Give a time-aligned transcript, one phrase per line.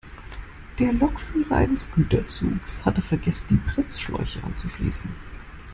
[0.79, 5.11] Der Lokführer eines Güterzuges hatte vergessen, die Bremsschläuche anzuschließen.